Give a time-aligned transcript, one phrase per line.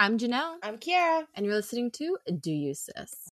[0.00, 0.58] I'm Janelle.
[0.62, 1.26] I'm Kiara.
[1.34, 3.32] And you're listening to Do You Sis?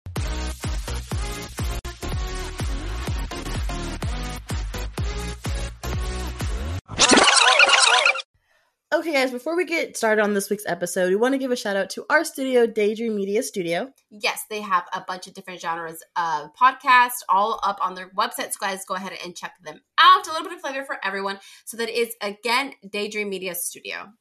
[8.92, 11.56] Okay, guys, before we get started on this week's episode, we want to give a
[11.56, 13.94] shout out to our studio, Daydream Media Studio.
[14.10, 18.54] Yes, they have a bunch of different genres of podcasts all up on their website.
[18.54, 20.26] So, guys, go ahead and check them out.
[20.26, 21.38] A little bit of flavor for everyone.
[21.66, 24.14] So, that is again Daydream Media Studio.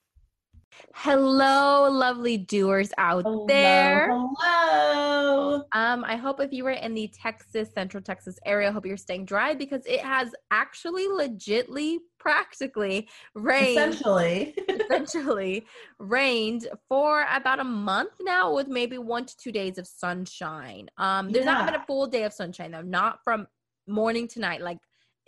[0.95, 4.09] Hello, lovely doers out Hello, there.
[4.11, 5.65] Hello.
[5.73, 8.97] Um, I hope if you were in the Texas, Central Texas area, I hope you're
[8.97, 13.79] staying dry because it has actually legitly, practically rained.
[13.79, 14.55] Essentially.
[14.69, 15.67] essentially
[15.99, 20.89] rained for about a month now with maybe one to two days of sunshine.
[20.99, 23.47] Um, there's not been a full day of sunshine though, not from
[23.87, 24.61] morning to night.
[24.61, 24.79] Like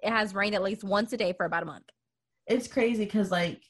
[0.03, 1.87] it has rained at least once a day for about a month.
[2.47, 3.63] it's crazy because, like,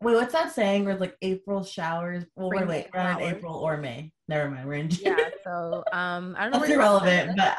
[0.00, 2.24] wait, what's that saying where, like, April showers?
[2.36, 3.20] Well, wait, Rain wait, we're in.
[3.36, 4.12] April or May.
[4.28, 5.16] Never mind, we're in June.
[5.18, 5.28] Yeah.
[5.44, 6.58] So um, I don't know.
[6.60, 7.58] That's irrelevant, but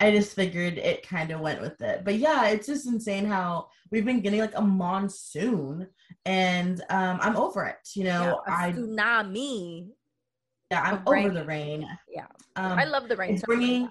[0.00, 2.04] I just figured it kind of went with it.
[2.04, 5.88] But yeah, it's just insane how we've been getting like a monsoon,
[6.24, 7.76] and um, I'm over it.
[7.94, 9.88] You know, Yeah, I tsunami.
[10.70, 11.34] yeah, I'm over rain.
[11.34, 11.88] the rain.
[12.08, 12.26] Yeah.
[12.56, 13.34] Um, I love the rain.
[13.34, 13.88] it's bringing-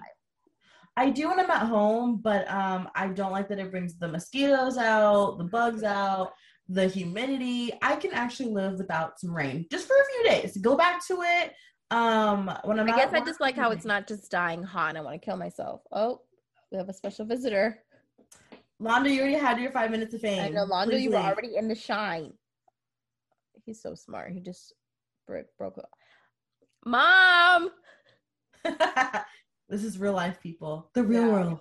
[0.98, 4.08] I do when I'm at home, but um, I don't like that it brings the
[4.08, 6.32] mosquitoes out, the bugs out,
[6.68, 7.72] the humidity.
[7.82, 10.56] I can actually live without some rain just for a few days.
[10.58, 11.52] Go back to it.
[11.90, 14.98] Um, when I'm I guess I just like how it's not just dying hot and
[14.98, 15.82] I want to kill myself.
[15.92, 16.22] Oh,
[16.72, 17.78] we have a special visitor.
[18.82, 20.42] Londo, you already had your five minutes of fame.
[20.42, 22.32] I know, Londo, Please you were already in the shine.
[23.64, 24.32] He's so smart.
[24.32, 24.74] He just
[25.26, 25.78] broke broke.
[25.78, 25.90] up.
[26.84, 27.70] Mom,
[29.68, 30.90] this is real life, people.
[30.94, 31.32] The real Yeah.
[31.32, 31.58] world.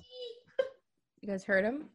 [1.22, 1.86] you guys heard him?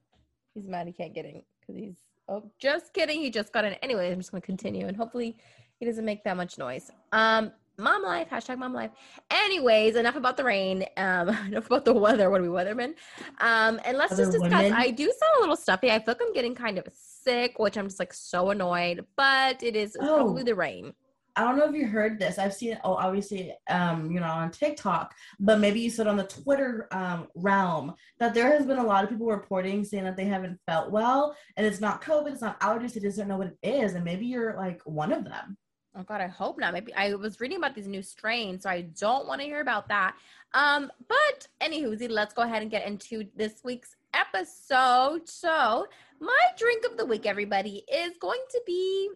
[0.55, 1.97] He's mad he can't get in because he's.
[2.31, 3.21] Oh, just kidding.
[3.21, 3.73] He just got in.
[3.83, 5.37] Anyway, I'm just gonna continue and hopefully
[5.79, 6.91] he doesn't make that much noise.
[7.13, 8.29] Um, mom life.
[8.31, 8.91] Hashtag mom life.
[9.31, 10.85] Anyways, enough about the rain.
[10.97, 12.31] Um, enough about the weather.
[12.31, 12.95] What are we weathermen?
[13.41, 14.51] Um, and let's just discuss.
[14.53, 14.73] women?
[14.75, 15.91] I do sound a little stuffy.
[15.91, 19.05] I feel like I'm getting kind of sick, which I'm just like so annoyed.
[19.17, 20.45] But it is it's probably Oh.
[20.45, 20.93] the rain.
[21.37, 22.39] I don't know if you heard this.
[22.39, 22.79] I've seen it.
[22.85, 27.29] Oh, obviously, um, you know, on TikTok, but maybe you said on the Twitter um,
[27.35, 30.91] realm that there has been a lot of people reporting saying that they haven't felt
[30.91, 33.95] well, and it's not COVID, it's not allergies, they just don't know what it is,
[33.95, 35.57] and maybe you're like one of them.
[35.97, 36.73] Oh God, I hope not.
[36.73, 39.89] Maybe I was reading about these new strains, so I don't want to hear about
[39.89, 40.15] that.
[40.55, 45.29] Um, but anywho, let's go ahead and get into this week's episode.
[45.29, 45.87] So,
[46.21, 49.11] my drink of the week, everybody, is going to be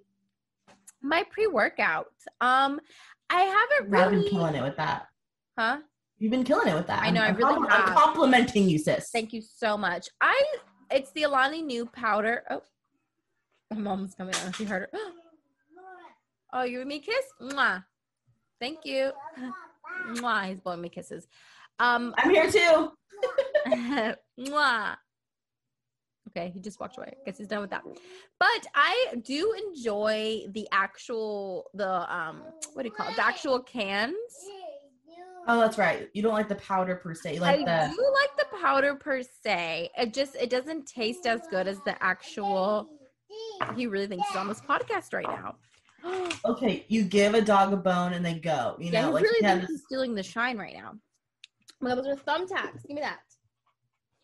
[1.05, 2.07] my pre-workout.
[2.41, 2.81] Um,
[3.31, 4.05] I haven't really.
[4.05, 5.07] I've been killing it with that.
[5.59, 5.79] huh?
[6.19, 7.03] You've been killing it with that.
[7.03, 7.89] I know, I I'm, really compli- have.
[7.89, 9.11] I'm complimenting you, sis.
[9.13, 10.09] Thank you so much.
[10.21, 10.43] I
[10.91, 12.43] it's the Alani Nu powder.
[12.51, 12.63] Oh,
[13.73, 14.57] my mom's coming out.
[14.57, 14.99] She heard her.
[16.57, 17.25] Oh, you give me kiss?
[17.43, 17.83] Mwah.
[18.61, 19.11] Thank you.
[20.13, 20.47] Mwah.
[20.47, 21.27] He's blowing me kisses.
[21.81, 22.93] Um, I'm here too.
[24.39, 24.95] Mwah.
[26.37, 27.13] Okay, he just walked away.
[27.25, 27.83] Guess he's done with that.
[28.41, 33.17] But I do enjoy the actual the um what do you call it?
[33.17, 34.15] The actual cans.
[35.47, 36.09] Oh, that's right.
[36.15, 37.35] You don't like the powder per se.
[37.35, 39.91] You like I the do like the powder per se.
[39.97, 42.89] It just it doesn't taste as good as the actual.
[43.77, 45.57] He really thinks he's on this podcast right now.
[46.45, 46.85] okay.
[46.89, 48.77] You give a dog a bone and they go.
[48.81, 50.95] You yeah, know, he like really you have thinks he's stealing the shine right now.
[51.83, 52.87] God, those are thumbtacks.
[52.87, 53.19] Give me that.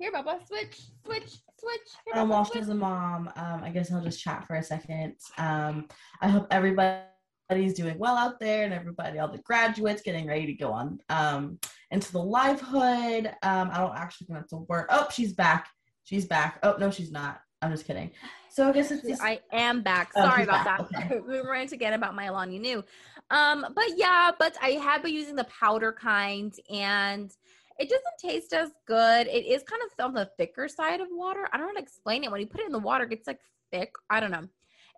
[0.00, 0.38] Here, Bubba.
[0.48, 1.28] Switch, switch,
[1.58, 1.88] switch.
[2.06, 2.60] Here, Bubba, while switch.
[2.62, 5.16] she's a mom, um, I guess I'll just chat for a second.
[5.36, 5.88] Um,
[6.22, 10.54] I hope everybody's doing well out there and everybody, all the graduates getting ready to
[10.54, 11.58] go on um,
[11.90, 13.26] into the livelihood.
[13.42, 14.86] Um, I don't actually think that's a word.
[14.88, 15.68] Oh, she's back.
[16.04, 16.60] She's back.
[16.62, 17.42] Oh, no, she's not.
[17.60, 18.10] I'm just kidding.
[18.48, 20.12] So I guess it's just, I am back.
[20.16, 21.08] Oh, Sorry she's about back.
[21.10, 21.26] that.
[21.28, 22.82] we rant again about my Alani Nu.
[23.30, 27.30] Um, but yeah, but I have been using the powder kind and
[27.80, 29.26] it doesn't taste as good.
[29.26, 31.48] It is kind of on the thicker side of water.
[31.50, 32.30] I don't know to explain it.
[32.30, 33.40] When you put it in the water, it gets like
[33.72, 33.92] thick.
[34.10, 34.46] I don't know.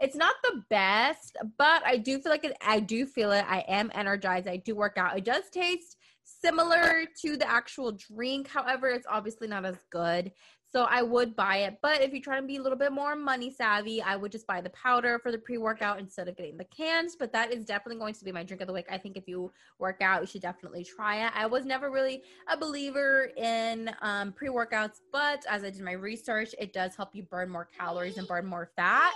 [0.01, 2.57] It's not the best, but I do feel like it.
[2.61, 3.45] I do feel it.
[3.49, 4.49] I am energized.
[4.49, 5.17] I do work out.
[5.17, 8.49] It does taste similar to the actual drink.
[8.49, 10.33] However, it's obviously not as good.
[10.73, 11.79] So I would buy it.
[11.83, 14.47] But if you're trying to be a little bit more money savvy, I would just
[14.47, 17.15] buy the powder for the pre workout instead of getting the cans.
[17.15, 18.87] But that is definitely going to be my drink of the week.
[18.91, 21.33] I think if you work out, you should definitely try it.
[21.35, 25.93] I was never really a believer in um, pre workouts, but as I did my
[25.93, 29.13] research, it does help you burn more calories and burn more fat.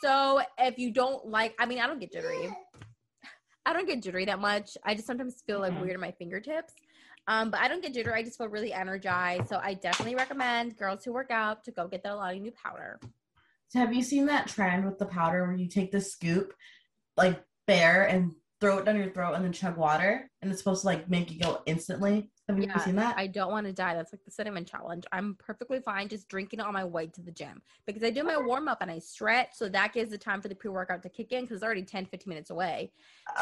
[0.00, 2.54] So if you don't like, I mean, I don't get jittery.
[3.66, 4.76] I don't get jittery that much.
[4.84, 5.80] I just sometimes feel like Mhm.
[5.80, 6.74] weird in my fingertips.
[7.26, 8.12] Um, but I don't get jittery.
[8.12, 9.48] I just feel really energized.
[9.48, 13.00] So I definitely recommend girls who work out to go get the Alani Nu powder.
[13.68, 16.54] So have you seen that trend with the powder where you take the scoop,
[17.16, 20.82] like bare, and throw it down your throat and then chug water, and it's supposed
[20.82, 22.30] to like make you go instantly.
[22.48, 23.16] Have you Yeah, ever seen that?
[23.16, 23.94] I don't want to die.
[23.94, 25.04] That's like the cinnamon challenge.
[25.12, 28.22] I'm perfectly fine just drinking it on my way to the gym because I do
[28.22, 29.50] my warm up and I stretch.
[29.54, 31.82] So that gives the time for the pre workout to kick in because it's already
[31.82, 32.92] 10, 15 minutes away.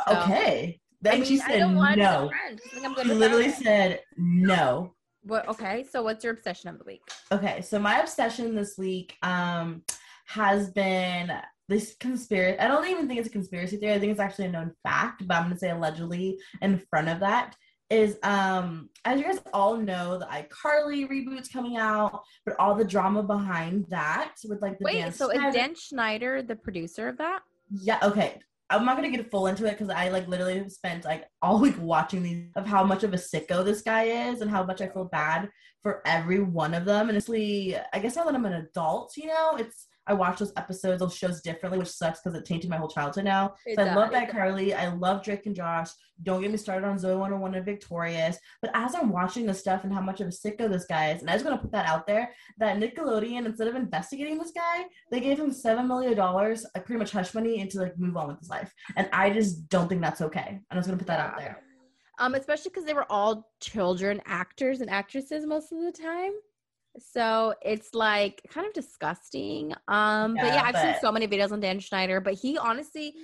[0.09, 0.81] so- okay.
[1.05, 2.31] I Then mean, she I said don't want no.
[2.31, 2.35] to.
[2.35, 4.94] I think I'm She literally said no.
[5.25, 7.03] What, okay, so what's your obsession of the week?
[7.31, 9.82] Okay, so my obsession this week um
[10.26, 11.32] has been
[11.69, 12.59] this conspiracy.
[12.59, 13.94] I don't even think it's a conspiracy theory.
[13.94, 17.20] I think it's actually a known fact, but I'm gonna say allegedly in front of
[17.20, 17.55] that
[17.91, 22.85] is um as you guys all know the iCarly reboot's coming out, but all the
[22.85, 27.09] drama behind that with like the Wait, Dan so is Schneider- Dan Schneider the producer
[27.09, 27.41] of that?
[27.70, 28.41] yeah, okay.
[28.70, 31.59] I'm not gonna get full into it because I like literally have spent like all
[31.61, 34.81] week watching these of how much of a sicko this guy is and how much
[34.81, 35.50] I feel bad
[35.82, 37.03] for every one of them.
[37.09, 40.52] And honestly, I guess now that I'm an adult, you know, it's I watch those
[40.56, 43.54] episodes, those shows differently, which sucks because it tainted my whole childhood now.
[43.66, 44.75] It So I love that Carly.
[44.75, 45.90] I love Drake and Josh.
[46.22, 48.37] Don't get me started on Zoe 101 and Victorious.
[48.60, 51.20] But as I'm watching this stuff and how much of a sicko this guy is,
[51.20, 54.52] and I just want to put that out there that Nickelodeon, instead of investigating this
[54.52, 57.99] guy, they gave him seven million dollars, like pretty much hush money, and to like
[57.99, 58.72] move on with his life.
[58.96, 60.46] And I just don't think that's okay.
[60.49, 61.62] And I'm just gonna put that out there.
[62.19, 66.32] Um, especially because they were all children actors and actresses most of the time.
[66.98, 69.72] So it's like kind of disgusting.
[69.88, 73.14] Um, but Yeah, yeah, I've seen so many videos on Dan Schneider, but he honestly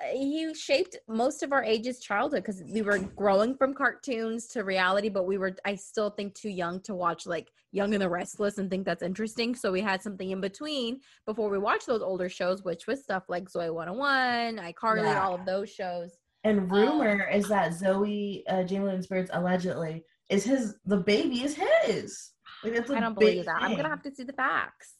[0.00, 4.62] uh, he shaped most of our age's childhood because we were growing from cartoons to
[4.62, 8.08] reality, but we were I still think too young to watch like Young and the
[8.08, 9.54] Restless and think that's interesting.
[9.54, 13.24] So we had something in between before we watched those older shows, which was stuff
[13.28, 15.22] like Zoe 101, iCarly, Yeah.
[15.22, 16.12] all of those shows.
[16.44, 20.76] And rumor is that Zoe uh, Jamie Lynn Spears allegedly is his.
[20.86, 22.30] The baby is his.
[22.64, 23.62] Like that's I don't believe that.
[23.62, 24.94] I'm gonna have to see the facts.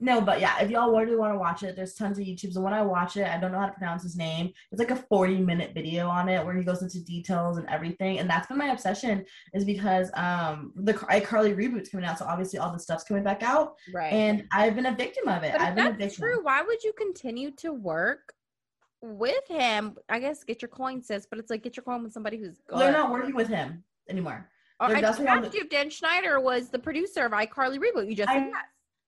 [0.00, 2.56] No, but yeah, if y'all really want to watch it, there's tons of YouTubes.
[2.56, 4.50] And when I watch it, I don't know how to pronounce his name.
[4.72, 8.18] It's like a 40 minute video on it where he goes into details and everything.
[8.18, 12.58] And that's been my obsession, is because um the iCarly reboot's coming out, so obviously
[12.58, 14.12] all the stuff's coming back out, Right.
[14.12, 15.52] and I've been a victim of it.
[15.52, 16.24] but I've been a that's victim.
[16.24, 18.34] true, why would you continue to work
[19.00, 19.96] with him?
[20.08, 22.58] I guess get your coin, sis, but it's like get your coin with somebody who's
[22.66, 22.80] good.
[22.80, 24.50] They're not working with him anymore.
[24.80, 28.08] They're- I just asked you if Dan Schneider was the producer of iCarly reboot.
[28.08, 28.64] You just I- said yes.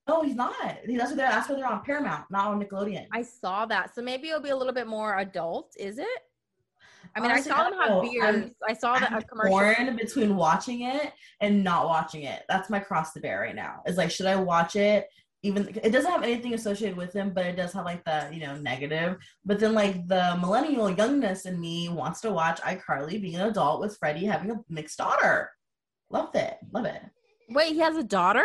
[0.07, 0.53] No, he's not.
[0.61, 1.29] That's what they're.
[1.29, 3.07] That's they're on Paramount, not on Nickelodeon.
[3.11, 5.73] I saw that, so maybe it'll be a little bit more adult.
[5.77, 6.07] Is it?
[7.13, 8.51] I mean, Honestly, I saw them have beards.
[8.65, 9.51] I'm- saw that I'm a commercial.
[9.59, 11.11] torn between watching it
[11.41, 12.43] and not watching it.
[12.47, 13.81] That's my cross to bear right now.
[13.85, 15.09] Is like, should I watch it?
[15.43, 18.39] Even it doesn't have anything associated with him, but it does have like the you
[18.39, 19.17] know negative.
[19.45, 23.81] But then like the millennial youngness in me wants to watch iCarly being an adult
[23.81, 25.51] with Freddie having a mixed daughter.
[26.09, 27.01] Loved it, love it.
[27.49, 28.43] Wait, he has a daughter,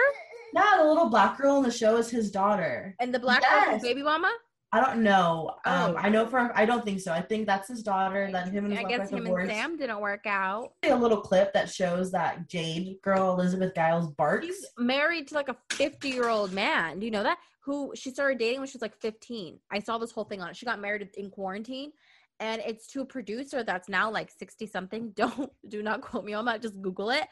[0.55, 2.94] No, the little black girl in the show is his daughter.
[3.00, 4.32] and the black girl is baby mama.
[4.75, 5.50] I don't know.
[5.67, 5.97] Um, Oh.
[5.99, 7.12] I know for I don't think so.
[7.12, 8.31] I think that's his daughter.
[8.32, 9.50] That him and his I guess him divorced.
[9.50, 10.73] and Sam didn't work out.
[10.85, 14.47] A little clip that shows that Jade girl Elizabeth Gillies barks.
[14.47, 16.99] She's married to like a 50 year old man.
[17.00, 17.37] Do you know that?
[17.65, 19.58] Who she started dating when she was like 15.
[19.70, 20.56] I saw this whole thing on it.
[20.56, 21.93] She got married in quarantine.
[22.41, 25.11] And it's to a producer that's now like 60 something.
[25.17, 26.62] Don't do not quote me on that.
[26.62, 27.25] Just Google it.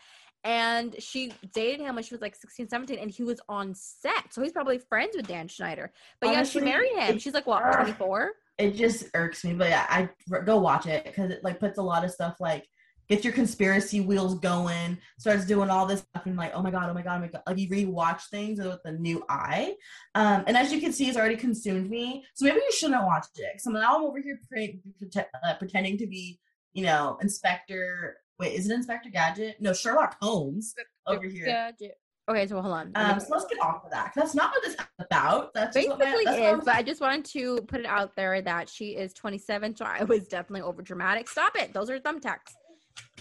[0.44, 4.32] And she dated him when she was like 16, 17, and he was on set.
[4.32, 5.92] So he's probably friends with Dan Schneider.
[6.20, 7.16] But yeah, she married him.
[7.16, 8.30] it- She's like, what, 24?
[8.58, 9.54] it just irks me.
[9.54, 10.08] But yeah, I
[10.44, 12.66] go watch it because it like puts a lot of stuff like
[13.08, 16.88] gets your conspiracy wheels going, starts doing all this stuff, and like, oh my god,
[16.88, 19.74] oh my god, oh my god, like you rewatch things with a new eye.
[20.14, 22.24] Um, and as you can see, it's already consumed me.
[22.34, 23.60] So maybe you shouldn't watch it.
[23.60, 26.38] So now I'm over here pre- prete- uh, pretending to be,
[26.72, 28.16] you know, Inspector.
[28.40, 29.56] Wait, is it Inspector Gadget?
[29.60, 30.74] No, Sherlock Holmes
[31.06, 31.44] over here.
[31.44, 31.94] Gadget.
[32.28, 32.92] Okay, so hold on.
[32.94, 34.06] Let me- Um, so let's get off of that.
[34.06, 35.52] 'cause That's not what this is about.
[35.52, 37.80] That's just what my- basically that's what is, I'm- but I just wanted to put
[37.80, 41.28] it out there that she is 27, so I was definitely over dramatic.
[41.28, 41.72] Stop it.
[41.74, 42.54] Those are thumbtacks.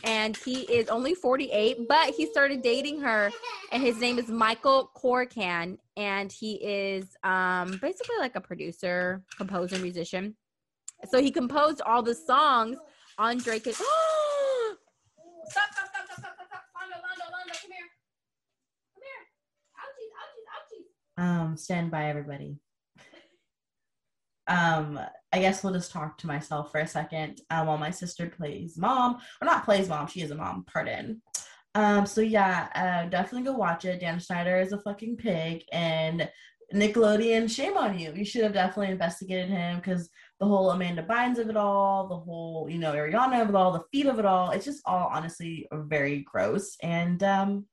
[0.03, 3.31] And he is only 48, but he started dating her,
[3.71, 9.77] and his name is Michael Corcoran, and he is um basically like a producer, composer,
[9.79, 10.38] musician.
[11.09, 12.77] So he composed all the songs
[13.17, 13.65] on Drake.
[13.67, 13.89] And- stop,
[15.49, 16.63] stop, stop, stop, stop, stop, stop.
[16.75, 17.89] Londo, Londo, Londo, come here.
[18.93, 19.23] Come here.
[19.79, 20.87] Ouchies, ouchies, ouchies.
[21.19, 22.55] Um, stand by everybody.
[24.47, 24.97] Um,
[25.33, 28.77] I guess we'll just talk to myself for a second um, while my sister plays
[28.77, 30.07] mom, or not plays mom.
[30.07, 30.63] She is a mom.
[30.71, 31.21] Pardon.
[31.75, 33.99] Um, so yeah, uh, definitely go watch it.
[33.99, 36.29] Dan Schneider is a fucking pig, and
[36.73, 38.13] Nickelodeon, shame on you.
[38.15, 40.09] You should have definitely investigated him because
[40.39, 43.73] the whole Amanda Bynes of it all, the whole you know Ariana of it all,
[43.73, 44.51] the feet of it all.
[44.51, 46.77] It's just all honestly very gross.
[46.81, 47.65] And um,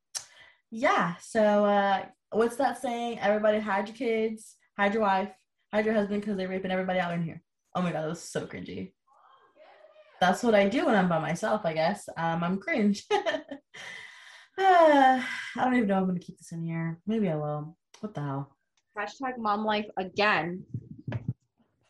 [0.72, 3.18] yeah, so uh, what's that saying?
[3.20, 5.30] Everybody hide your kids, hide your wife,
[5.72, 7.42] hide your husband because they're raping everybody out in here.
[7.74, 8.92] Oh my god, that was so cringy.
[10.20, 12.08] that's what I do when I'm by myself, I guess.
[12.16, 13.04] Um, I'm cringe.
[14.58, 15.22] I
[15.56, 16.98] don't even know if I'm gonna keep this in here.
[17.06, 17.76] Maybe I will.
[18.00, 18.56] What the hell?
[18.98, 20.64] Hashtag mom life again.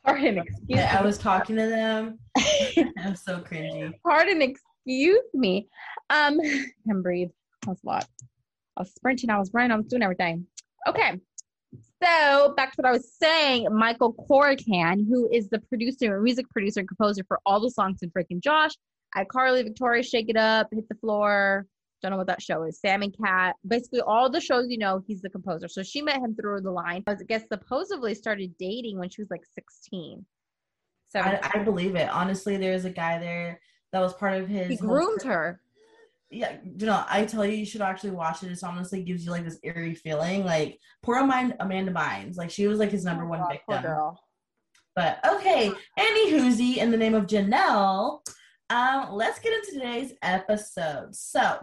[0.05, 0.99] Pardon, excuse Yeah, me.
[0.99, 2.19] I was talking to them.
[2.37, 3.93] I was so cringy.
[4.05, 5.69] Pardon, excuse me.
[6.11, 6.38] Um,
[6.88, 7.31] can breathe.
[7.64, 8.07] That's a lot.
[8.76, 10.47] I was sprinting, I was running, I was doing everything.
[10.87, 11.18] Okay.
[12.02, 16.80] So back to what I was saying, Michael Corcoran, who is the producer, music producer,
[16.80, 18.73] and composer for all the songs in freaking Josh,
[19.16, 21.66] iCarly, Victoria, Shake It Up, Hit the Floor.
[22.02, 22.78] Don't know what that show is.
[22.78, 23.56] Sam and Cat.
[23.66, 25.68] Basically, all the shows you know, he's the composer.
[25.68, 27.02] So she met him through the line.
[27.06, 30.25] I guess supposedly started dating when she was like 16.
[31.09, 32.11] So I, I believe it.
[32.11, 33.61] Honestly, there's a guy there
[33.92, 34.68] that was part of his.
[34.68, 35.61] he groomed her.
[36.30, 38.50] Yeah, you know, I tell you, you should actually watch it.
[38.50, 40.45] It honestly gives you like this eerie feeling.
[40.45, 43.83] Like poor Amanda, Amanda Bynes, like she was like his number Oh, one God, victim.
[43.83, 44.21] girl.
[44.97, 48.21] But okay, Annie Hoosie, in the name of Janelle,
[48.71, 51.14] um, let's get into today's episode.
[51.14, 51.59] So,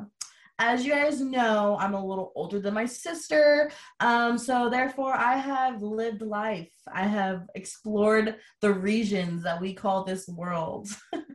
[0.59, 3.71] as you guys know, I'm a little older than my sister.
[3.99, 6.71] Um, so therefore I have lived life.
[6.93, 10.87] I have explored the regions that we call this world.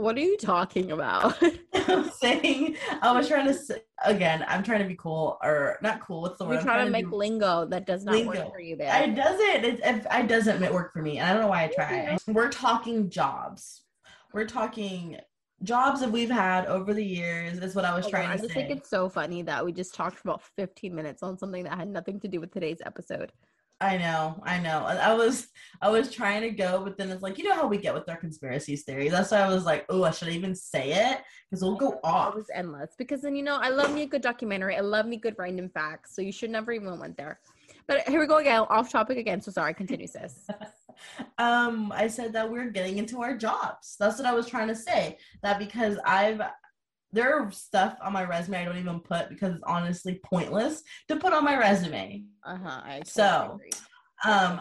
[0.00, 1.36] What are you talking about?
[1.74, 6.00] I'm saying I was trying to say again, I'm trying to be cool or not
[6.00, 6.22] cool.
[6.22, 6.52] What's the word?
[6.52, 8.30] You're I'm trying to be- make lingo that does not Lingo.
[8.44, 9.16] work for you, I babe.
[9.16, 9.64] doesn't.
[9.64, 11.18] It, it, it doesn't work for me.
[11.18, 12.16] And I don't know why I try.
[12.26, 13.82] We're talking jobs.
[14.32, 15.18] We're talking
[15.62, 17.58] jobs that we've had over the years.
[17.58, 18.66] Is what I was on, trying I to just say.
[18.66, 21.76] think it's so funny that we just talked for about 15 minutes on something that
[21.76, 23.32] had nothing to do with today's episode.
[23.80, 24.42] I know.
[24.44, 24.84] I know.
[24.84, 25.48] I was.
[25.80, 28.08] I was trying to go, but then it's like you know how we get with
[28.10, 29.12] our conspiracy theories.
[29.12, 32.34] That's why I was like, oh, I should even say it because we'll go off.
[32.34, 34.76] It was endless because then you know I love me a good documentary.
[34.76, 36.14] I love me good random facts.
[36.14, 37.40] So you should never even went there.
[37.86, 39.40] But here we go again, off topic again.
[39.40, 40.46] So sorry, continue, sis.
[41.38, 44.74] um i said that we're getting into our jobs that's what i was trying to
[44.74, 46.42] say that because i've
[47.12, 51.16] there are stuff on my resume i don't even put because it's honestly pointless to
[51.16, 52.80] put on my resume Uh huh.
[52.82, 53.70] Totally So, agree.
[54.24, 54.60] um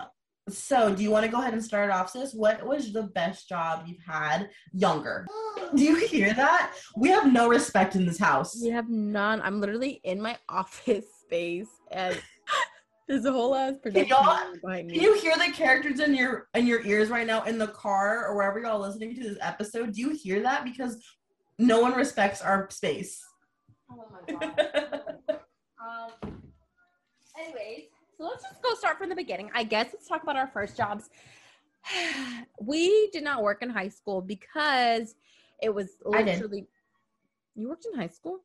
[0.49, 3.47] so do you want to go ahead and start off sis what was the best
[3.47, 5.27] job you've had younger
[5.75, 9.41] do you hear that we have no respect in this house We have none.
[9.43, 12.19] I'm literally in my office space and
[13.07, 16.47] there's a whole ass production y'all- line behind Can you hear the characters in your
[16.55, 19.93] in your ears right now in the car or wherever y'all listening to this episode?
[19.93, 20.63] Do you hear that?
[20.63, 21.03] Because
[21.59, 23.21] no one respects our space.
[23.91, 25.39] Oh my god.
[25.81, 26.41] um.
[27.39, 27.85] Anyways,
[28.17, 29.49] so let's just go start from the beginning.
[29.53, 31.09] I guess let's talk about our first jobs.
[32.61, 35.15] we did not work in high school because
[35.61, 36.67] it was I literally.
[37.55, 38.39] You worked in high school?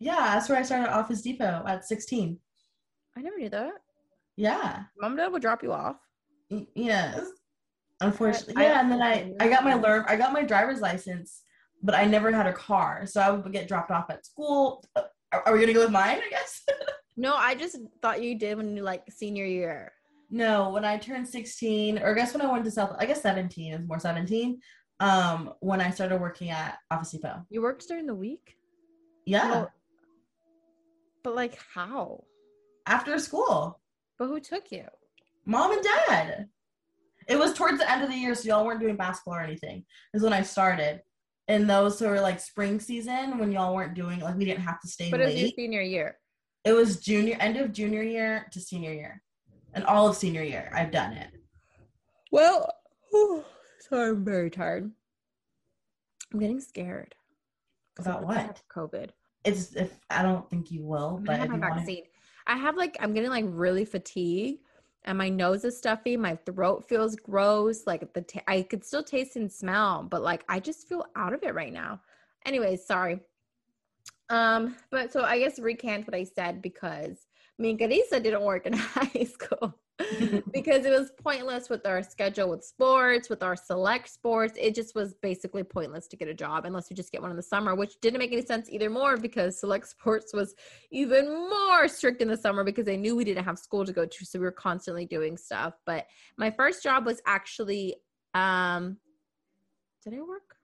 [0.00, 2.38] yeah, that's where I started at Office Depot at 16.
[3.16, 3.72] I never knew that.
[4.36, 4.82] Yeah.
[5.00, 5.96] Mom and dad would drop you off.
[6.50, 7.24] Y- Yes.
[8.00, 8.54] Unfortunately.
[8.56, 11.43] I- Yeah, and then I I- I got my learn I got my driver's license,
[11.84, 13.06] but I never had a car.
[13.06, 14.82] So I would get dropped off at school.
[14.96, 16.62] Uh, Are, are we going to go with mine, I guess?
[17.16, 19.92] No, I just thought you did when you like senior year.
[20.30, 23.22] No, when I turned 16, or I guess when I went to South, I guess
[23.22, 24.58] 17 is more 17.
[24.98, 27.46] Um, when I started working at Office Depot.
[27.50, 28.56] You worked during the week,
[29.26, 29.72] Yeah, Well-
[31.22, 32.24] but like how?
[32.86, 33.80] after school,
[34.18, 34.88] But who took you?
[35.46, 36.48] mom and dad.
[37.28, 39.84] It was towards the end of the year, so y'all weren't doing basketball or anything.
[40.14, 41.00] Is when I started.
[41.46, 44.80] And those who were like spring season when y'all weren't doing like we didn't have
[44.80, 46.18] to stay But it was your senior year.
[46.64, 49.22] It was junior end of junior year to senior year,
[49.74, 51.28] and all of senior year I've done it.
[52.32, 52.70] Well,
[53.80, 54.90] sorry, I'm very tired.
[56.32, 57.14] I'm getting scared.
[57.98, 58.62] About what?
[58.74, 59.10] COVID.
[59.44, 62.04] It's if I don't think you will, but gonna have if my you want vaccine.
[62.46, 64.60] I have like I'm getting like really fatigued,
[65.04, 66.16] and my nose is stuffy.
[66.16, 67.86] My throat feels gross.
[67.86, 71.32] Like the ta- I could still taste and smell, but like I just feel out
[71.32, 72.00] of it right now.
[72.46, 73.20] Anyways, sorry.
[74.30, 77.26] Um, but so I guess recant what I said because
[77.60, 79.74] Carissa didn't work in high school.
[80.52, 84.58] because it was pointless with our schedule with sports, with our select sports.
[84.60, 87.36] It just was basically pointless to get a job unless you just get one in
[87.36, 90.54] the summer, which didn't make any sense either more because select sports was
[90.90, 94.04] even more strict in the summer because they knew we didn't have school to go
[94.04, 94.24] to.
[94.24, 95.74] So we were constantly doing stuff.
[95.86, 97.96] But my first job was actually
[98.34, 98.96] um
[100.02, 100.56] did I work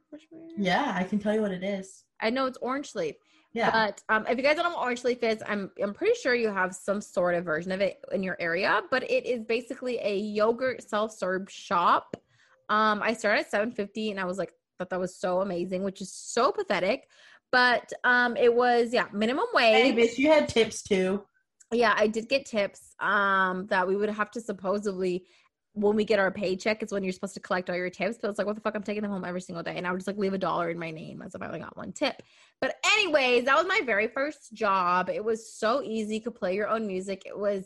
[0.59, 2.05] yeah, I can tell you what it is.
[2.21, 3.15] I know it's orange leaf.
[3.53, 3.71] Yeah.
[3.71, 6.35] But um, if you guys don't know what orange leaf is, I'm I'm pretty sure
[6.35, 8.83] you have some sort of version of it in your area.
[8.91, 12.17] But it is basically a yogurt self serve shop.
[12.69, 16.01] Um, I started at 750, and I was like, thought that was so amazing, which
[16.01, 17.09] is so pathetic.
[17.51, 20.11] But um, it was yeah minimum Hey, wage.
[20.13, 21.25] bitch, you had tips too.
[21.73, 25.25] Yeah, I did get tips um that we would have to supposedly
[25.75, 28.19] when we get our paycheck is when you're supposed to collect all your tips.
[28.21, 28.75] But it's like, what the fuck?
[28.75, 29.77] I'm taking them home every single day.
[29.77, 31.61] And I would just like leave a dollar in my name as if I only
[31.61, 32.23] got one tip.
[32.61, 35.09] But anyways, that was my very first job.
[35.09, 36.17] It was so easy.
[36.17, 37.23] You could play your own music.
[37.27, 37.65] It was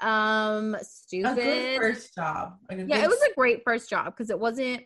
[0.00, 1.32] um stupid.
[1.32, 2.58] A good first job.
[2.68, 4.84] Like yeah, good it was a great first job because it wasn't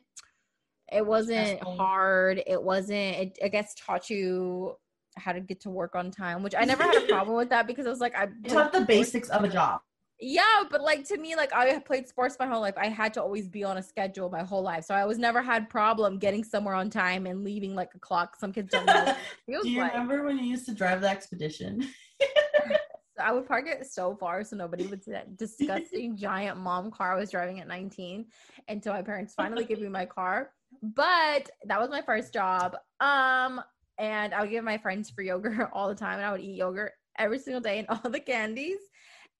[0.90, 2.42] it wasn't hard.
[2.46, 4.76] It wasn't it I guess taught you
[5.16, 7.66] how to get to work on time, which I never had a problem with that
[7.66, 9.80] because I was like I taught the basics of a job.
[10.20, 12.74] Yeah, but like to me, like I played sports my whole life.
[12.76, 14.84] I had to always be on a schedule my whole life.
[14.84, 18.36] So I was never had problem getting somewhere on time and leaving like a clock.
[18.36, 18.92] Some kids don't know.
[18.94, 19.92] what it feels Do you like.
[19.92, 21.88] remember when you used to drive the expedition?
[23.20, 27.14] I would park it so far so nobody would see that disgusting giant mom car
[27.14, 28.26] I was driving at 19
[28.68, 30.50] until my parents finally gave me my car.
[30.82, 32.76] But that was my first job.
[33.00, 33.60] Um,
[33.98, 36.56] and I would give my friends free yogurt all the time, and I would eat
[36.56, 38.78] yogurt every single day and all the candies.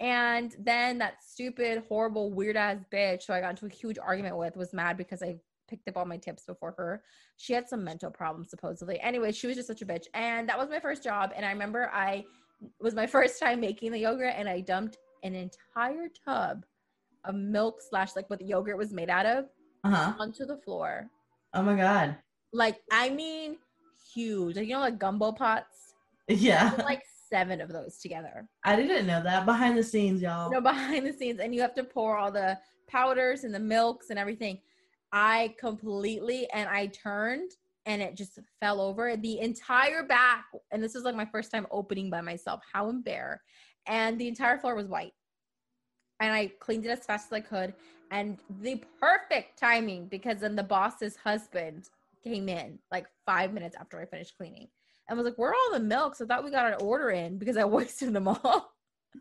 [0.00, 4.36] And then that stupid, horrible, weird ass bitch who I got into a huge argument
[4.36, 5.36] with was mad because I
[5.68, 7.02] picked up all my tips before her.
[7.36, 8.98] She had some mental problems, supposedly.
[9.00, 10.06] Anyway, she was just such a bitch.
[10.14, 11.32] And that was my first job.
[11.36, 12.24] And I remember I
[12.80, 16.64] was my first time making the yogurt and I dumped an entire tub
[17.26, 19.44] of milk slash like what the yogurt was made out of
[19.84, 20.12] Uh huh.
[20.18, 21.10] onto the floor.
[21.52, 22.16] Oh my god.
[22.54, 23.58] Like I mean
[24.14, 24.56] huge.
[24.56, 25.94] Like you know like gumbo pots?
[26.26, 26.72] Yeah.
[26.84, 28.48] like seven of those together.
[28.64, 29.46] I didn't know that.
[29.46, 30.50] Behind the scenes, y'all.
[30.50, 32.58] No, behind the scenes, and you have to pour all the
[32.88, 34.58] powders and the milks and everything.
[35.12, 37.50] I completely and I turned
[37.86, 40.44] and it just fell over the entire back.
[40.70, 42.60] And this was like my first time opening by myself.
[42.72, 43.42] How embarrassed.
[43.86, 45.12] And the entire floor was white.
[46.20, 47.74] And I cleaned it as fast as I could.
[48.10, 51.88] And the perfect timing because then the boss's husband
[52.22, 54.68] came in like five minutes after I finished cleaning
[55.10, 56.20] and was like, Where are all the milks?
[56.20, 58.72] I thought we got an order in because I wasted them all.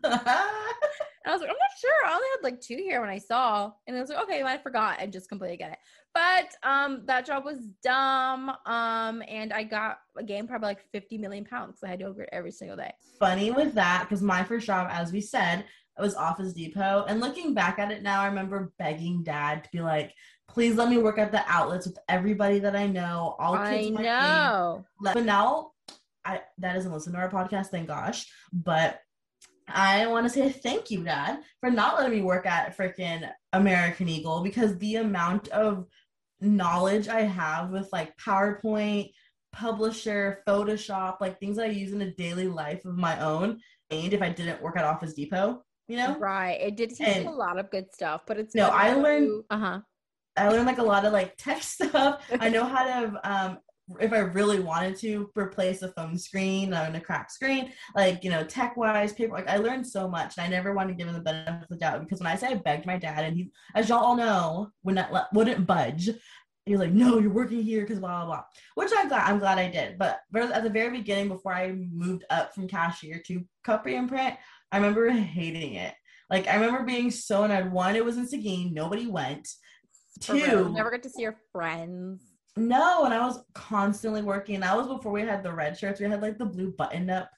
[0.03, 2.05] And I was like, I'm not sure.
[2.05, 3.72] I only had like two here when I saw.
[3.88, 5.00] And I was like, okay, well, I forgot.
[5.00, 5.77] I just completely get it.
[6.13, 8.50] But um that job was dumb.
[8.65, 11.80] Um and I got a game probably like 50 million pounds.
[11.84, 12.93] I had yogurt every single day.
[13.19, 15.65] Funny with that, because my first job, as we said,
[15.99, 17.06] was Office Depot.
[17.08, 20.13] And looking back at it now, I remember begging dad to be like,
[20.47, 23.36] please let me work at the outlets with everybody that I know.
[23.39, 23.99] All kids age.
[23.99, 24.86] know.
[25.02, 25.71] But now,
[26.29, 28.25] I that doesn't listen to our podcast, thank gosh.
[28.53, 28.99] But
[29.67, 34.09] I want to say thank you, Dad, for not letting me work at freaking American
[34.09, 35.85] Eagle because the amount of
[36.41, 39.11] knowledge I have with like PowerPoint,
[39.51, 43.59] Publisher, Photoshop, like things I use in a daily life of my own,
[43.91, 46.59] and if I didn't work at Office Depot, you know, Right.
[46.61, 49.43] It did teach And- me a lot of good stuff, but it's No, I learned-
[49.49, 49.81] uh-huh.
[50.37, 52.23] I learned like a lot of like tech stuff.
[52.39, 53.57] I know how to um
[53.99, 58.30] if I really wanted to replace a phone screen on a cracked screen, like you
[58.30, 61.08] know, tech wise, paper like I learned so much and I never wanted to give
[61.08, 63.36] him the benefit of the doubt because when I say I begged my dad and
[63.36, 66.10] he as y'all all know, would not let, wouldn't budge.
[66.65, 68.43] He was like, No, you're working here because blah blah blah.
[68.75, 69.97] Which I'm glad I'm glad I did.
[69.97, 74.08] But but at the very beginning, before I moved up from cashier to copy and
[74.08, 74.36] print,
[74.71, 75.93] I remember hating it.
[76.30, 77.71] Like I remember being so annoyed.
[77.71, 79.47] One, it was in Seguin, nobody went.
[80.19, 82.21] Two, Never get to see your friends.
[82.57, 84.59] No, and I was constantly working.
[84.59, 85.99] That was before we had the red shirts.
[85.99, 87.29] We had like the blue button up,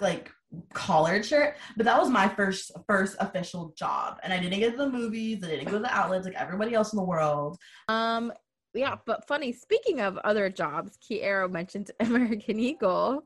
[0.00, 0.30] like
[0.72, 1.56] collared shirt.
[1.76, 5.42] But that was my first first official job, and I didn't get to the movies.
[5.42, 7.58] I didn't go to the outlets like everybody else in the world.
[7.88, 8.32] Um,
[8.74, 9.52] yeah, but funny.
[9.52, 13.24] Speaking of other jobs, Kiara mentioned American Eagle,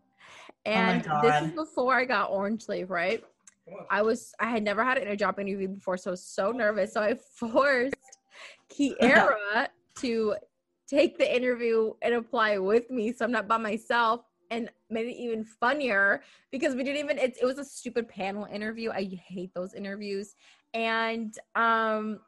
[0.64, 3.22] and this is before I got Orange Leaf, right?
[3.90, 6.92] I was I had never had an job interview before, so I was so nervous.
[6.92, 7.94] So I forced
[8.70, 10.35] Kiara to
[10.88, 14.22] take the interview and apply with me, so I'm not by myself.
[14.51, 17.18] And made it even funnier because we didn't even.
[17.18, 18.90] It, it was a stupid panel interview.
[18.90, 20.37] I hate those interviews.
[20.72, 22.20] And um,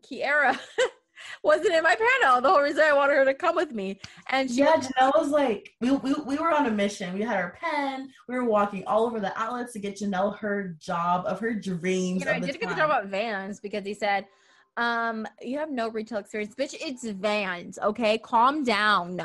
[0.00, 0.58] Kiara
[1.42, 2.40] wasn't in my panel.
[2.40, 5.28] The whole reason I wanted her to come with me, and she Yeah, Janelle was
[5.28, 7.14] like, we, we, we were on a mission.
[7.14, 8.10] We had our pen.
[8.28, 12.20] We were walking all over the outlets to get Janelle her job of her dreams.
[12.20, 12.88] you know, I did get the time.
[12.88, 14.26] job at Vans because he said,
[14.76, 16.54] um, you have no retail experience.
[16.54, 18.18] Bitch, it's Vans, okay?
[18.18, 19.20] Calm down.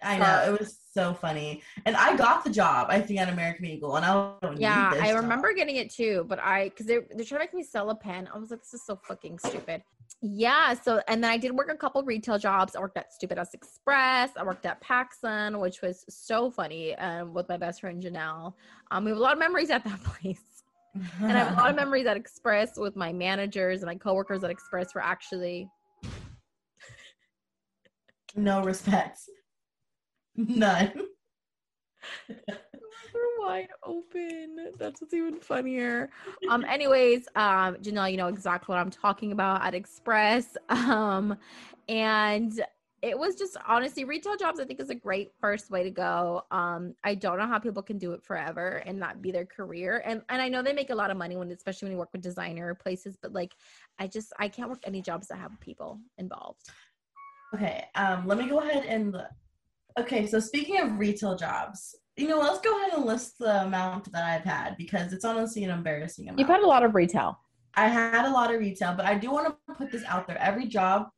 [0.00, 2.86] I know it was so funny, and I got the job.
[2.88, 5.22] I think at American Eagle, and I don't need Yeah, I job.
[5.22, 7.96] remember getting it too, but I because they're they're trying to make me sell a
[7.96, 8.28] pen.
[8.32, 9.82] I was like, this is so fucking stupid.
[10.22, 12.76] Yeah, so and then I did work a couple retail jobs.
[12.76, 14.30] I worked at Stupid Ass Express.
[14.36, 18.54] I worked at PacSun, which was so funny, um, with my best friend Janelle.
[18.92, 20.57] Um, we have a lot of memories at that place.
[20.94, 24.44] And I have a lot of memories at Express with my managers and my coworkers
[24.44, 25.68] at Express were actually
[28.36, 29.20] no respect,
[30.36, 30.92] none.
[32.26, 34.72] For wide open.
[34.78, 36.10] That's what's even funnier.
[36.48, 40.56] Um, anyways, um, Janelle, you know exactly what I'm talking about at Express.
[40.68, 41.36] Um,
[41.88, 42.62] and
[43.00, 46.42] it was just honestly retail jobs i think is a great first way to go
[46.50, 50.02] um i don't know how people can do it forever and not be their career
[50.04, 52.12] and and i know they make a lot of money when especially when you work
[52.12, 53.54] with designer places but like
[53.98, 56.68] i just i can't work any jobs that have people involved
[57.54, 59.16] Okay, um, let me go ahead and
[59.98, 60.26] okay.
[60.26, 64.24] So speaking of retail jobs, you know, let's go ahead and list the amount that
[64.24, 66.38] I've had because it's honestly an embarrassing amount.
[66.38, 67.38] you've had a lot of retail
[67.74, 70.36] I had a lot of retail, but I do want to put this out there.
[70.38, 71.08] Every job,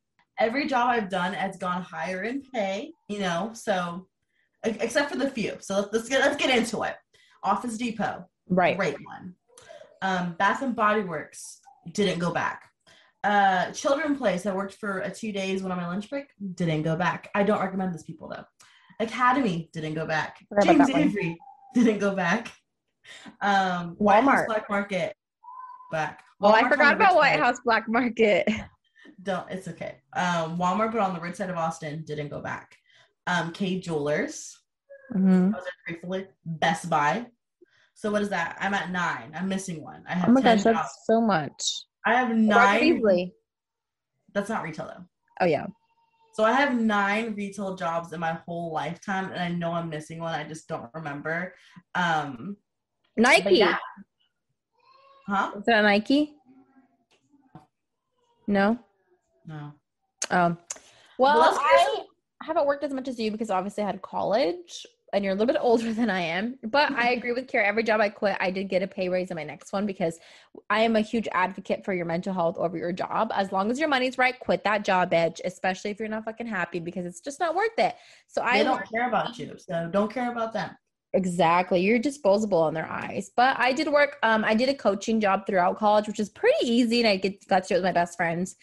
[0.41, 2.91] every job I've done has gone higher in pay.
[3.07, 4.07] You know, so
[4.63, 5.57] except for the few.
[5.59, 6.95] So let's, let's get let's get into it.
[7.43, 9.35] Office Depot, right great one.
[10.01, 11.59] Um, Bath and Body Works
[11.93, 12.63] didn't go back.
[13.23, 16.25] Uh, Children Place, I worked for a two days when on my lunch break,
[16.55, 17.29] didn't go back.
[17.35, 18.45] I don't recommend this people though.
[18.99, 20.43] Academy didn't go back.
[20.63, 21.01] James that one.
[21.01, 21.37] Avery
[21.75, 22.51] didn't go back.
[23.41, 24.47] Um, Walmart.
[24.47, 25.15] Black Market
[25.91, 26.23] back.
[26.39, 28.47] well i forgot about white house black market
[29.23, 29.49] Don't.
[29.49, 29.97] It's okay.
[30.13, 32.77] Um, Walmart, but on the red side of Austin, didn't go back.
[33.27, 34.57] Um, Kay Jewelers.
[35.13, 35.53] mm-hmm.
[35.53, 36.27] I was there briefly.
[36.45, 37.27] Best Buy.
[37.93, 38.57] So what is that?
[38.59, 39.31] I'm at nine.
[39.35, 40.03] I'm missing one.
[40.09, 41.63] I have oh my 10 gosh that's so much
[42.05, 43.31] I have nine.
[44.33, 45.05] That's not retail though.
[45.41, 45.67] oh yeah
[46.33, 50.19] So I have nine retail jobs in my whole lifetime, and I know I'm missing
[50.19, 50.33] one.
[50.33, 51.53] I just don't remember.
[51.93, 52.57] Um,
[53.17, 53.77] nike yeah.
[55.27, 55.51] Huh?
[55.57, 56.33] is that nike
[58.47, 58.79] no
[59.45, 59.73] No.
[60.29, 60.57] Um,
[61.17, 62.03] well, let's I
[62.43, 65.53] haven't worked as much as you because obviously I had college and you're a little
[65.53, 66.57] bit older than I am.
[66.63, 67.65] But I agree with Kara.
[67.65, 70.19] Every job I quit, I did get a pay raise in my next one because
[70.69, 73.31] I am a huge advocate for your mental health over your job.
[73.33, 76.47] As long as your money's right, quit that job, bitch, especially if you're not fucking
[76.47, 77.95] happy because it's just not worth it.
[78.27, 80.71] So I I don't care about you, so don't care about them.
[81.13, 81.81] Exactly.
[81.81, 83.31] You're disposable in their eyes.
[83.35, 86.65] But I did work, um, I did a coaching job throughout college, which is pretty
[86.65, 88.55] easy, and I get got to do it with my best friends.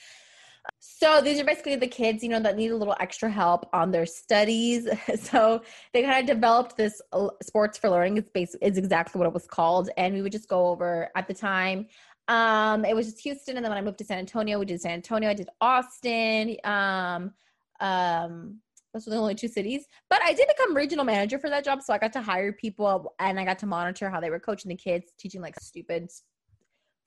[0.80, 3.90] So these are basically the kids, you know, that need a little extra help on
[3.90, 4.88] their studies.
[5.16, 8.16] So they kind of developed this uh, sports for learning.
[8.16, 11.28] It's basically is exactly what it was called, and we would just go over at
[11.28, 11.86] the time.
[12.28, 14.80] Um, it was just Houston, and then when I moved to San Antonio, we did
[14.80, 15.30] San Antonio.
[15.30, 16.56] I did Austin.
[16.64, 17.32] Um,
[17.80, 18.60] um,
[18.92, 19.84] those were the only two cities.
[20.10, 23.14] But I did become regional manager for that job, so I got to hire people
[23.18, 26.10] and I got to monitor how they were coaching the kids, teaching like stupid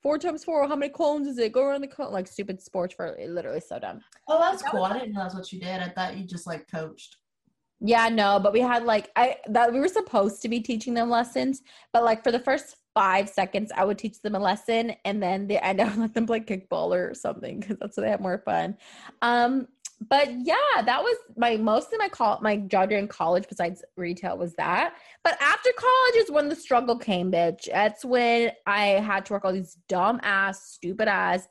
[0.02, 0.66] four times four.
[0.68, 1.52] How many cones is it?
[1.52, 4.00] Go around the cone, like stupid sports for literally so dumb.
[4.28, 4.80] Oh, that's That cool.
[4.80, 5.80] was- I didn't know that's what you did.
[5.80, 7.16] I thought you just like coached.
[7.84, 11.10] Yeah, no, but we had like I that we were supposed to be teaching them
[11.10, 11.62] lessons,
[11.92, 15.48] but like for the first five seconds, I would teach them a lesson, and then
[15.48, 18.20] the end I would let them play kickball or something because that's so they have
[18.20, 18.76] more fun.
[19.20, 19.66] Um,
[20.08, 24.38] but yeah, that was my most of my call my job during college besides retail
[24.38, 24.94] was that.
[25.22, 27.68] But after college is when the struggle came, bitch.
[27.70, 31.46] That's when I had to work all these dumb ass, stupid ass,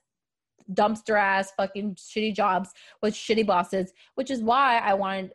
[0.74, 5.32] dumpster ass, fucking shitty jobs with shitty bosses, which is why I wanted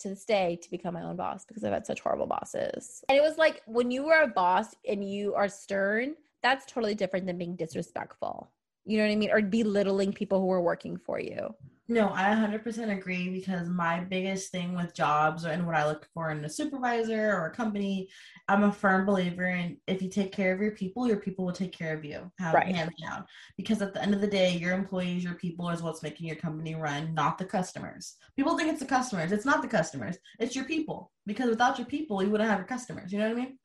[0.00, 3.02] to this day to become my own boss because I've had such horrible bosses.
[3.08, 6.94] And it was like when you were a boss and you are stern, that's totally
[6.94, 8.50] different than being disrespectful.
[8.84, 9.30] You know what I mean?
[9.30, 11.54] Or belittling people who are working for you.
[11.90, 16.30] No, I 100% agree because my biggest thing with jobs and what I look for
[16.30, 18.10] in a supervisor or a company,
[18.46, 21.52] I'm a firm believer in if you take care of your people, your people will
[21.54, 22.30] take care of you.
[22.38, 22.74] How- Right.
[22.74, 23.24] Hands down.
[23.56, 26.36] Because at the end of the day, your employees, your people is what's making your
[26.36, 28.16] company run, not the customers.
[28.36, 29.32] People think it's the customers.
[29.32, 30.18] It's not the customers.
[30.38, 31.10] It's your people.
[31.24, 33.12] Because without your people, you wouldn't have your customers.
[33.12, 33.58] You know what I mean?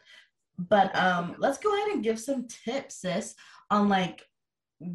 [0.57, 3.35] But um, let's go ahead and give some tips, sis,
[3.69, 4.25] on like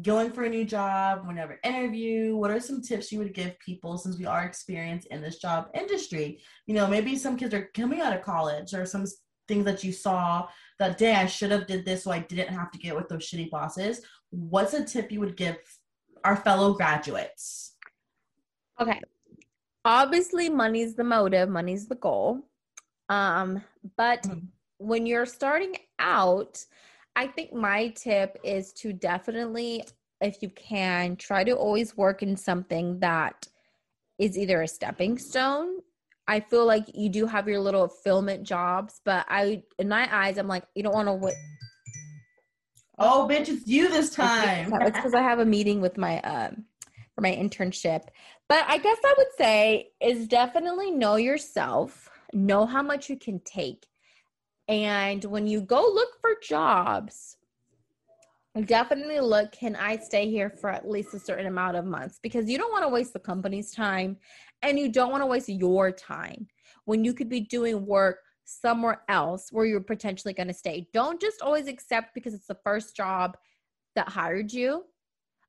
[0.01, 3.97] going for a new job, whenever interview, what are some tips you would give people
[3.97, 6.41] since we are experienced in this job industry?
[6.65, 9.05] You know, maybe some kids are coming out of college or some
[9.47, 10.47] things that you saw
[10.77, 13.27] that day I should have did this so I didn't have to get with those
[13.29, 14.01] shitty bosses.
[14.29, 15.57] What's a tip you would give
[16.23, 17.75] our fellow graduates?
[18.79, 19.01] Okay.
[19.85, 22.41] Obviously, money's the motive, money's the goal.
[23.09, 23.63] Um,
[23.97, 24.47] but Mhm.
[24.77, 26.63] when you're starting out,
[27.15, 29.83] I think my tip is to definitely,
[30.21, 33.47] if you can, try to always work in something that
[34.17, 35.79] is either a stepping stone.
[36.27, 40.37] I feel like you do have your little fulfillment jobs, but I, in my eyes,
[40.37, 41.33] I'm like, you don't want to wait.
[42.99, 44.71] Oh, bitch, it's you this time.
[44.81, 46.65] It's because I have a meeting with my um
[47.15, 48.03] for my internship.
[48.47, 53.39] But I guess I would say is definitely know yourself, know how much you can
[53.39, 53.85] take.
[54.69, 57.37] And when you go look for jobs,
[58.65, 62.47] definitely look can I stay here for at least a certain amount of months because
[62.49, 64.17] you don't want to waste the company's time
[64.61, 66.47] and you don't want to waste your time
[66.85, 70.87] when you could be doing work somewhere else where you're potentially going to stay.
[70.93, 73.37] Don't just always accept because it's the first job
[73.95, 74.85] that hired you.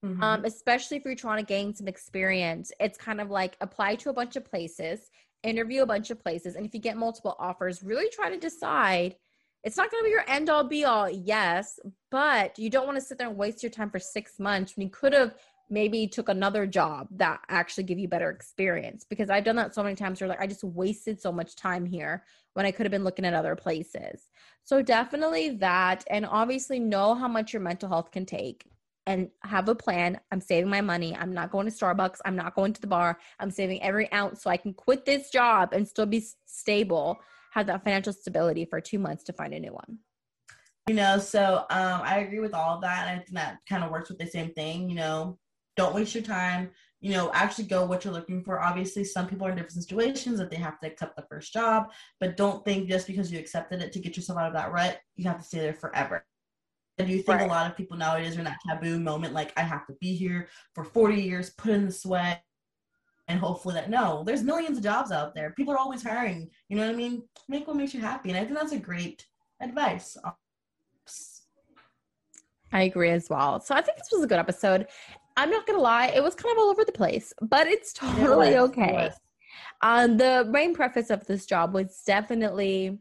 [0.02, 0.22] Mhm.
[0.22, 2.72] Um, especially if you're trying to gain some experience.
[2.80, 5.10] It's kind of like apply to a bunch of places,
[5.42, 9.16] interview a bunch of places, and if you get multiple offers, really try to decide.
[9.62, 11.78] It's not going to be your end all be all, yes,
[12.10, 14.86] but you don't want to sit there and waste your time for six months when
[14.86, 15.34] you could have
[15.70, 19.82] maybe took another job that actually give you better experience because i've done that so
[19.82, 22.24] many times where like i just wasted so much time here
[22.54, 24.28] when i could have been looking at other places
[24.64, 28.66] so definitely that and obviously know how much your mental health can take
[29.06, 30.20] and have a plan.
[30.30, 31.16] I'm saving my money.
[31.16, 32.18] I'm not going to starbucks.
[32.24, 33.18] I'm not going to the bar.
[33.38, 37.20] I'm saving every ounce so i can quit this job and still be stable
[37.52, 39.98] have that financial stability for two months to find a new one.
[40.88, 43.84] You know so um i agree with all of that and i think that kind
[43.84, 45.38] of works with the same thing you know.
[45.76, 46.70] Don't waste your time.
[47.00, 48.60] You know actually go what you're looking for.
[48.60, 51.90] Obviously some people are in different situations that they have to accept the first job
[52.18, 55.00] but don't think just because you accepted it to get yourself out of that rut
[55.16, 56.24] you have to stay there forever
[57.00, 57.42] I do think Right.
[57.42, 60.14] a lot of people nowadays are in that taboo moment like i have to be
[60.14, 62.42] here for 40 years put in the sweat
[63.28, 66.76] and hopefully that no there's millions of jobs out there people are always hiring you
[66.76, 69.26] know what i mean make what makes you happy and i think that's a great
[69.60, 70.16] advice
[72.72, 73.60] I agree as well.
[73.60, 74.86] So I think this was a good episode.
[75.36, 78.48] I'm not gonna lie, it was kind of all over the place, but it's totally
[78.50, 78.92] It was, okay.
[78.92, 79.12] was.
[79.82, 83.00] Um, the main preface of this job was definitely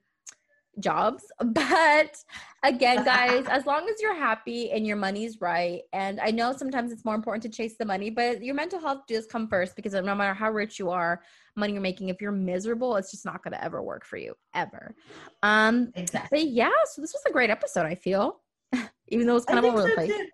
[0.80, 2.18] jobs, but
[2.64, 6.92] again, guys, as long as you're happy and your money's right, and I know sometimes
[6.92, 9.94] it's more important to chase the money, but your mental health does come first because
[9.94, 11.22] no matter how rich you are,
[11.56, 14.96] money you're making, if you're miserable, it's just not gonna ever work for you ever.
[15.44, 17.86] Um, exactly but yeah, so this was a great episode.
[17.86, 18.42] I feel,
[19.08, 20.10] even though it's kind I of all think over the place.
[20.10, 20.30] too.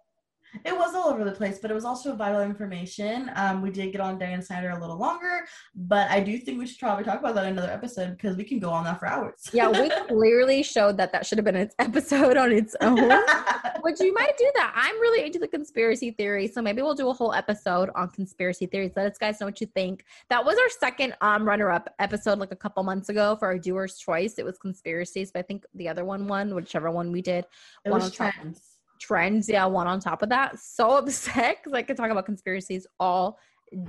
[0.63, 3.31] It was all over the place, but it was also vital information.
[3.35, 6.67] Um, we did get on Dan Schneider a little longer, but I do think we
[6.67, 9.07] should probably talk about that in another episode because we can go on that for
[9.07, 9.49] hours.
[9.53, 12.95] Yeah, we clearly showed that that should have been its episode on its own.
[13.81, 14.73] Which you might do that.
[14.75, 18.65] I'm really into the conspiracy theory, so maybe we'll do a whole episode on conspiracy
[18.65, 18.91] theories.
[18.95, 20.05] Let us guys know what you think.
[20.29, 23.97] That was our second um runner-up episode, like a couple months ago for our doer's
[23.97, 24.35] choice.
[24.37, 27.45] It was conspiracies, but I think the other one won, whichever one we did.
[27.83, 28.74] it was trends.
[28.99, 30.60] Trends, yeah, one on top of that.
[30.60, 33.39] So upset because I could talk about conspiracies all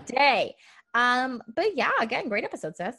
[0.07, 0.55] day.
[0.95, 2.97] Um, but yeah, again, great episode, sis.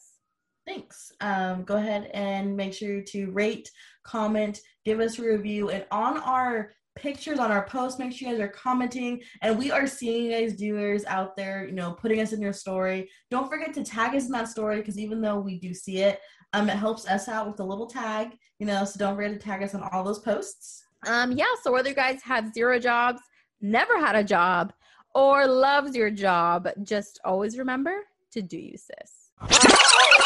[0.65, 1.11] Thanks.
[1.21, 3.71] Um, go ahead and make sure to rate,
[4.03, 8.33] comment, give us a review, and on our pictures on our posts, make sure you
[8.33, 9.21] guys are commenting.
[9.41, 12.53] And we are seeing you guys doers out there, you know, putting us in your
[12.53, 13.09] story.
[13.29, 16.19] Don't forget to tag us in that story because even though we do see it,
[16.53, 18.83] um, it helps us out with a little tag, you know.
[18.83, 20.83] So don't forget to tag us on all those posts.
[21.05, 23.21] Um, yeah, so whether you guys have zero jobs,
[23.61, 24.73] never had a job,
[25.13, 27.95] or loves your job, just always remember
[28.31, 30.23] to do you, sis.